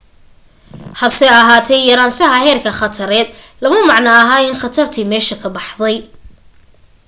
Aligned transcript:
hase 1.01 1.27
ahaatee 1.39 1.79
yaraanshaha 1.89 2.37
heerka 2.45 2.71
khatareed 2.79 3.27
lama 3.63 3.79
macno 3.89 4.09
aha 4.21 4.35
in 4.47 4.59
khatartii 4.61 5.09
meesha 5.11 5.35
ka 5.41 5.49
baxday 5.55 5.97